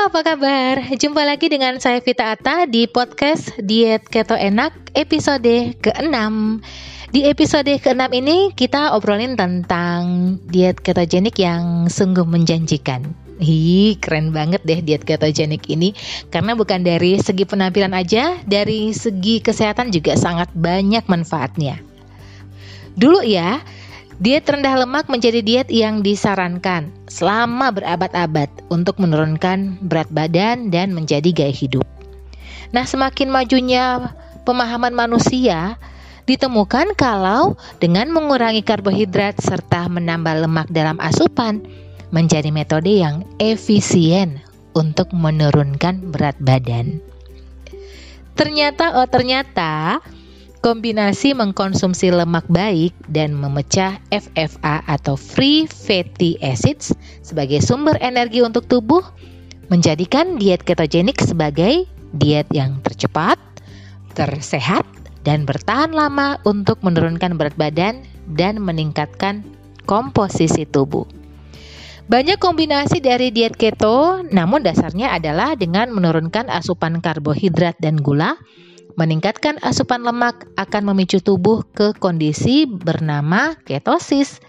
[0.00, 0.96] apa kabar?
[0.96, 6.16] Jumpa lagi dengan saya Vita Ata di podcast Diet Keto Enak episode ke-6
[7.12, 10.00] Di episode ke-6 ini kita obrolin tentang
[10.48, 13.12] diet ketogenik yang sungguh menjanjikan.
[13.44, 15.92] Hi, keren banget deh diet ketogenik ini.
[16.32, 21.76] Karena bukan dari segi penampilan aja, dari segi kesehatan juga sangat banyak manfaatnya.
[22.96, 23.60] Dulu ya,
[24.20, 31.32] Diet rendah lemak menjadi diet yang disarankan selama berabad-abad untuk menurunkan berat badan dan menjadi
[31.32, 31.88] gaya hidup.
[32.68, 34.12] Nah, semakin majunya
[34.44, 35.80] pemahaman manusia,
[36.28, 41.64] ditemukan kalau dengan mengurangi karbohidrat serta menambah lemak dalam asupan
[42.12, 44.44] menjadi metode yang efisien
[44.76, 47.00] untuk menurunkan berat badan.
[48.36, 50.04] Ternyata, oh ternyata
[50.60, 56.92] Kombinasi mengkonsumsi lemak baik dan memecah FFA atau free fatty acids
[57.24, 59.00] sebagai sumber energi untuk tubuh
[59.72, 63.40] menjadikan diet ketogenik sebagai diet yang tercepat,
[64.12, 64.84] tersehat,
[65.24, 69.40] dan bertahan lama untuk menurunkan berat badan dan meningkatkan
[69.88, 71.08] komposisi tubuh.
[72.12, 78.36] Banyak kombinasi dari diet keto, namun dasarnya adalah dengan menurunkan asupan karbohidrat dan gula
[79.00, 84.44] Meningkatkan asupan lemak akan memicu tubuh ke kondisi bernama ketosis.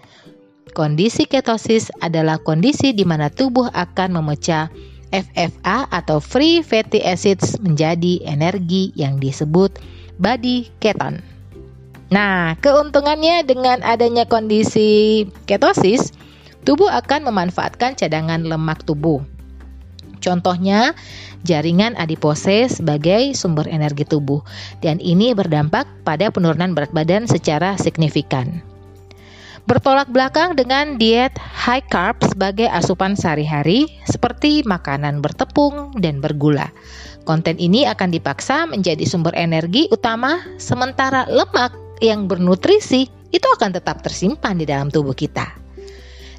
[0.76, 4.68] Kondisi ketosis adalah kondisi di mana tubuh akan memecah
[5.08, 9.72] FFA atau free fatty acids menjadi energi yang disebut
[10.20, 11.24] body keton.
[12.12, 16.12] Nah, keuntungannya dengan adanya kondisi ketosis,
[16.68, 19.24] tubuh akan memanfaatkan cadangan lemak tubuh.
[20.22, 20.94] Contohnya,
[21.42, 24.46] jaringan adipose sebagai sumber energi tubuh
[24.78, 28.62] dan ini berdampak pada penurunan berat badan secara signifikan.
[29.62, 36.74] Bertolak belakang dengan diet high carb sebagai asupan sehari-hari seperti makanan bertepung dan bergula.
[37.22, 44.02] Konten ini akan dipaksa menjadi sumber energi utama sementara lemak yang bernutrisi itu akan tetap
[44.02, 45.46] tersimpan di dalam tubuh kita.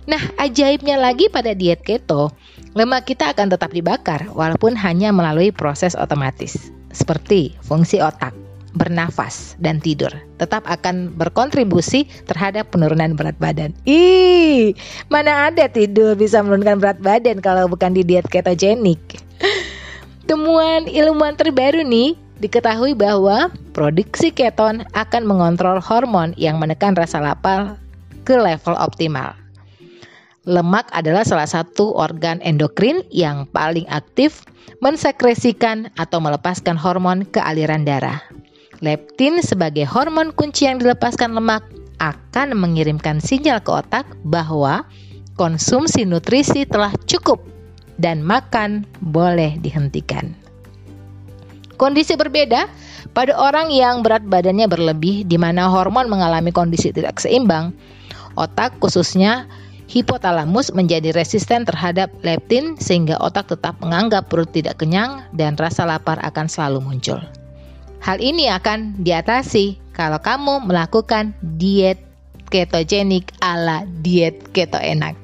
[0.04, 2.36] Nah, ajaibnya lagi pada diet keto,
[2.74, 6.74] lemak kita akan tetap dibakar walaupun hanya melalui proses otomatis.
[6.94, 8.34] Seperti fungsi otak,
[8.78, 13.72] bernafas, dan tidur tetap akan berkontribusi terhadap penurunan berat badan.
[13.86, 14.74] Ih,
[15.08, 19.00] mana ada tidur bisa menurunkan berat badan kalau bukan di diet ketogenik.
[20.30, 27.80] Temuan ilmuwan terbaru nih diketahui bahwa produksi keton akan mengontrol hormon yang menekan rasa lapar
[28.24, 29.43] ke level optimal.
[30.44, 34.44] Lemak adalah salah satu organ endokrin yang paling aktif
[34.84, 38.20] mensekresikan atau melepaskan hormon ke aliran darah.
[38.84, 41.64] Leptin sebagai hormon kunci yang dilepaskan lemak
[42.04, 44.84] akan mengirimkan sinyal ke otak bahwa
[45.40, 47.40] konsumsi nutrisi telah cukup
[47.96, 50.36] dan makan boleh dihentikan.
[51.80, 52.68] Kondisi berbeda
[53.16, 57.72] pada orang yang berat badannya berlebih di mana hormon mengalami kondisi tidak seimbang.
[58.36, 59.48] Otak khususnya
[59.88, 66.20] hipotalamus menjadi resisten terhadap leptin sehingga otak tetap menganggap perut tidak kenyang dan rasa lapar
[66.24, 67.20] akan selalu muncul.
[68.04, 72.02] Hal ini akan diatasi kalau kamu melakukan diet
[72.52, 75.16] ketogenik ala diet keto enak.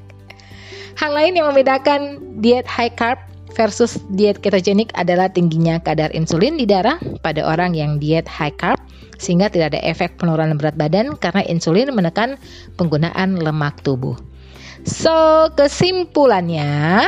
[0.95, 3.19] Hal lain yang membedakan diet high carb
[3.53, 8.79] versus diet ketogenik adalah tingginya kadar insulin di darah pada orang yang diet high carb
[9.19, 12.39] sehingga tidak ada efek penurunan berat badan karena insulin menekan
[12.79, 14.15] penggunaan lemak tubuh.
[14.87, 17.03] So, kesimpulannya,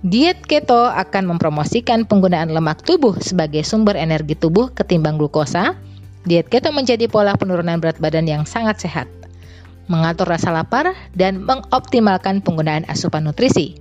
[0.00, 5.76] diet keto akan mempromosikan penggunaan lemak tubuh sebagai sumber energi tubuh ketimbang glukosa.
[6.24, 9.10] Diet keto menjadi pola penurunan berat badan yang sangat sehat,
[9.90, 13.76] mengatur rasa lapar, dan mengoptimalkan penggunaan asupan nutrisi.